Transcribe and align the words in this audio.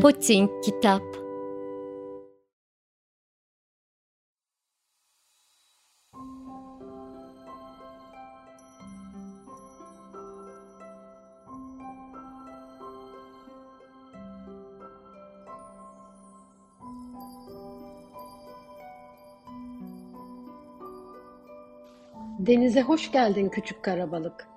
Putin 0.00 0.50
Kitap 0.62 1.02
Denize 22.38 22.82
hoş 22.82 23.12
geldin 23.12 23.48
küçük 23.48 23.82
karabalık. 23.82 24.48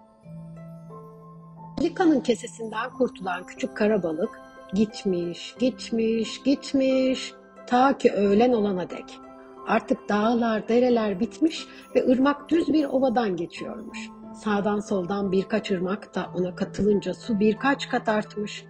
Pelikanın 1.78 2.22
kesesinden 2.22 2.90
kurtulan 2.90 3.46
küçük 3.46 3.78
karabalık 3.78 4.50
gitmiş, 4.74 5.56
gitmiş, 5.60 6.44
gitmiş 6.44 7.34
ta 7.68 7.98
ki 7.98 8.12
öğlen 8.12 8.54
olana 8.54 8.90
dek. 8.90 9.20
Artık 9.68 10.10
dağlar, 10.10 10.68
dereler 10.68 11.20
bitmiş 11.20 11.66
ve 11.96 12.08
ırmak 12.08 12.50
düz 12.50 12.74
bir 12.74 12.86
ovadan 12.86 13.36
geçiyormuş. 13.36 14.00
Sağdan 14.44 14.80
soldan 14.80 15.32
birkaç 15.32 15.72
ırmak 15.72 16.16
da 16.16 16.30
ona 16.36 16.56
katılınca 16.56 17.14
su 17.14 17.40
birkaç 17.40 17.90
kat 17.90 18.10
artmış. 18.10 18.66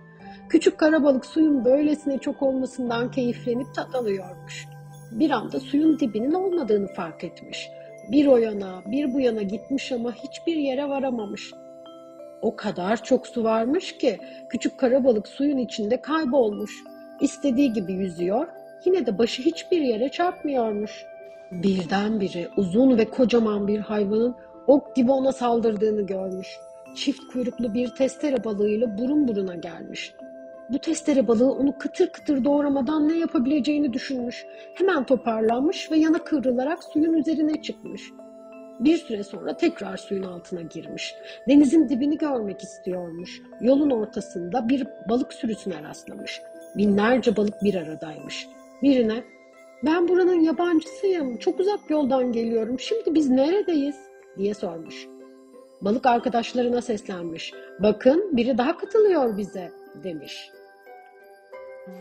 Küçük 0.50 0.78
karabalık 0.78 1.26
suyun 1.26 1.66
böylesine 1.66 2.18
çok 2.18 2.44
olmasından 2.44 3.12
keyiflenip 3.12 3.76
tat 3.76 3.96
alıyormuş. 3.96 4.68
Bir 5.12 5.30
anda 5.30 5.60
suyun 5.60 6.00
dibinin 6.00 6.32
olmadığını 6.32 6.88
fark 6.88 7.24
etmiş. 7.24 7.70
Bir 8.12 8.28
o 8.28 8.38
yana, 8.38 8.84
bir 8.86 9.14
bu 9.14 9.20
yana 9.20 9.42
gitmiş 9.42 9.92
ama 9.92 10.14
hiçbir 10.14 10.56
yere 10.56 10.90
varamamış. 10.90 11.52
O 12.42 12.56
kadar 12.56 13.04
çok 13.04 13.28
su 13.28 13.44
varmış 13.44 13.98
ki 13.98 14.18
küçük 14.50 14.78
karabalık 14.78 15.28
suyun 15.28 15.58
içinde 15.58 16.02
kaybolmuş. 16.02 16.84
İstediği 17.22 17.74
gibi 17.74 17.94
yüzüyor, 17.94 18.48
yine 18.86 19.06
de 19.06 19.18
başı 19.18 19.42
hiçbir 19.42 19.82
yere 19.82 20.10
çarpmıyormuş. 20.10 21.06
Birdenbire 21.52 22.50
uzun 22.58 22.98
ve 22.98 23.06
kocaman 23.06 23.68
bir 23.68 23.80
hayvanın 23.80 24.36
ok 24.68 24.96
gibi 24.96 25.12
ona 25.12 25.32
saldırdığını 25.32 26.02
görmüş. 26.02 26.58
Çift 26.96 27.20
kuyruklu 27.34 27.74
bir 27.74 27.88
testere 27.96 28.44
balığıyla 28.44 28.98
burun 28.98 29.28
buruna 29.28 29.56
gelmiş. 29.56 30.14
Bu 30.70 30.80
testere 30.80 31.28
balığı 31.28 31.52
onu 31.52 31.78
kıtır 31.78 32.10
kıtır 32.10 32.44
doğramadan 32.44 33.10
ne 33.10 33.18
yapabileceğini 33.18 33.94
düşünmüş. 33.94 34.46
Hemen 34.74 35.06
toparlanmış 35.06 35.92
ve 35.92 35.98
yana 35.98 36.24
kıvrılarak 36.24 36.84
suyun 36.84 37.14
üzerine 37.14 37.62
çıkmış. 37.62 38.02
Bir 38.80 38.98
süre 38.98 39.24
sonra 39.24 39.58
tekrar 39.58 39.98
suyun 39.98 40.24
altına 40.24 40.62
girmiş. 40.62 41.16
Denizin 41.48 41.90
dibini 41.90 42.18
görmek 42.18 42.64
istiyormuş. 42.64 43.42
Yolun 43.62 43.90
ortasında 43.90 44.70
bir 44.70 44.88
balık 45.10 45.34
sürüsüne 45.34 45.84
rastlamış. 45.84 46.42
Binlerce 46.78 47.36
balık 47.36 47.64
bir 47.64 47.76
aradaymış. 47.76 48.48
Birine 48.82 49.24
ben 49.86 50.08
buranın 50.08 50.40
yabancısıyım, 50.42 51.38
çok 51.38 51.60
uzak 51.60 51.90
yoldan 51.90 52.32
geliyorum, 52.32 52.80
şimdi 52.80 53.16
biz 53.16 53.30
neredeyiz 53.30 53.96
diye 54.38 54.54
sormuş. 54.54 55.08
Balık 55.82 56.06
arkadaşlarına 56.06 56.82
seslenmiş. 56.82 57.54
Bakın 57.80 58.38
biri 58.38 58.58
daha 58.58 58.78
katılıyor 58.78 59.38
bize 59.38 59.72
demiş. 60.04 60.52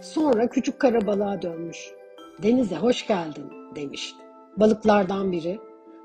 Sonra 0.01 0.49
küçük 0.49 0.79
kara 0.79 1.07
balığa 1.07 1.43
dönmüş. 1.43 1.91
Denize 2.43 2.77
hoş 2.77 3.07
geldin 3.07 3.53
demiş. 3.77 4.15
Balıklardan 4.57 5.33
biri 5.33 5.59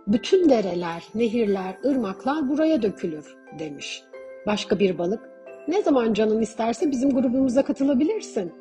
bütün 0.08 0.50
dereler, 0.50 1.04
nehirler, 1.16 1.78
ırmaklar 1.86 2.50
buraya 2.50 2.82
dökülür 2.82 3.36
demiş. 3.60 4.04
Başka 4.48 4.80
bir 4.80 4.98
balık, 4.98 5.30
ne 5.68 5.82
zaman 5.82 6.14
canın 6.14 6.42
isterse 6.42 6.92
bizim 6.92 7.10
grubumuza 7.10 7.64
katılabilirsin 7.64 8.54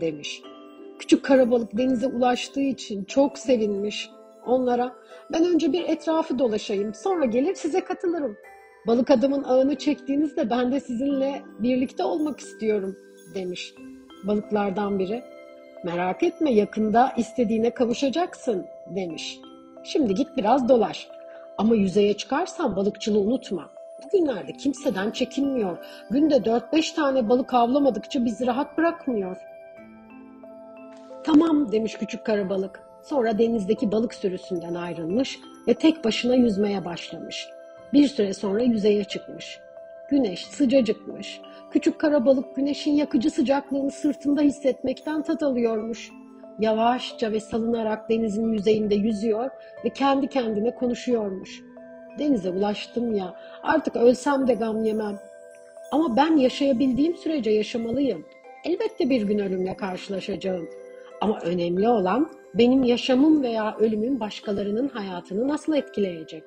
demiş. 0.00 0.42
Küçük 0.98 1.24
karabalık 1.24 1.76
denize 1.78 2.06
ulaştığı 2.06 2.60
için 2.60 3.04
çok 3.04 3.38
sevinmiş. 3.38 4.10
Onlara 4.46 4.94
ben 5.32 5.44
önce 5.44 5.72
bir 5.72 5.88
etrafı 5.88 6.38
dolaşayım 6.38 6.94
sonra 6.94 7.24
gelir 7.24 7.54
size 7.54 7.84
katılırım. 7.84 8.36
Balık 8.86 9.10
adamın 9.10 9.44
ağını 9.44 9.74
çektiğinizde 9.74 10.50
ben 10.50 10.72
de 10.72 10.80
sizinle 10.80 11.42
birlikte 11.58 12.04
olmak 12.04 12.40
istiyorum 12.40 12.96
demiş. 13.34 13.74
Balıklardan 14.24 14.98
biri 14.98 15.22
merak 15.84 16.22
etme 16.22 16.52
yakında 16.52 17.12
istediğine 17.16 17.70
kavuşacaksın 17.70 18.66
demiş. 18.96 19.40
Şimdi 19.82 20.14
git 20.14 20.36
biraz 20.36 20.68
dolaş. 20.68 21.08
Ama 21.58 21.74
yüzeye 21.74 22.16
çıkarsan 22.16 22.76
balıkçılığı 22.76 23.20
unutma. 23.20 23.70
Bugünlerde 24.04 24.52
kimseden 24.52 25.10
çekinmiyor. 25.10 25.78
Günde 26.10 26.34
4-5 26.36 26.94
tane 26.94 27.28
balık 27.28 27.54
avlamadıkça 27.54 28.24
bizi 28.24 28.46
rahat 28.46 28.78
bırakmıyor. 28.78 29.36
Tamam 31.24 31.72
demiş 31.72 31.94
küçük 31.94 32.24
karabalık. 32.24 32.82
Sonra 33.02 33.38
denizdeki 33.38 33.92
balık 33.92 34.14
sürüsünden 34.14 34.74
ayrılmış 34.74 35.38
ve 35.68 35.74
tek 35.74 36.04
başına 36.04 36.34
yüzmeye 36.34 36.84
başlamış. 36.84 37.48
Bir 37.92 38.08
süre 38.08 38.34
sonra 38.34 38.62
yüzeye 38.62 39.04
çıkmış. 39.04 39.60
Güneş 40.10 40.46
sıcacıkmış. 40.46 41.40
Küçük 41.70 41.98
karabalık 41.98 42.56
güneşin 42.56 42.92
yakıcı 42.92 43.30
sıcaklığını 43.30 43.90
sırtında 43.90 44.40
hissetmekten 44.40 45.22
tat 45.22 45.42
alıyormuş. 45.42 46.10
Yavaşça 46.60 47.32
ve 47.32 47.40
salınarak 47.40 48.10
denizin 48.10 48.52
yüzeyinde 48.52 48.94
yüzüyor 48.94 49.50
ve 49.84 49.88
kendi 49.88 50.28
kendine 50.28 50.74
konuşuyormuş. 50.74 51.62
Denize 52.18 52.50
ulaştım 52.50 53.14
ya, 53.14 53.34
artık 53.62 53.96
ölsem 53.96 54.48
de 54.48 54.54
gam 54.54 54.84
yemem. 54.84 55.18
Ama 55.92 56.16
ben 56.16 56.36
yaşayabildiğim 56.36 57.16
sürece 57.16 57.50
yaşamalıyım. 57.50 58.26
Elbette 58.64 59.10
bir 59.10 59.22
gün 59.22 59.38
ölümle 59.38 59.76
karşılaşacağım. 59.76 60.68
Ama 61.20 61.38
önemli 61.40 61.88
olan 61.88 62.30
benim 62.54 62.82
yaşamım 62.82 63.42
veya 63.42 63.76
ölümüm 63.78 64.20
başkalarının 64.20 64.88
hayatını 64.88 65.48
nasıl 65.48 65.74
etkileyecek? 65.74 66.44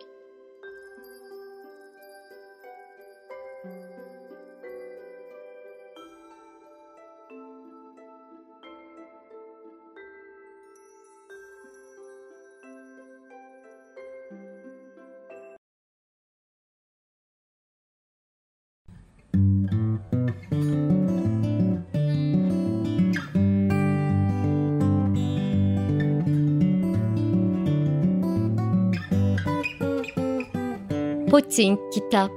Putin 31.34 31.82
Kitap 31.90 32.30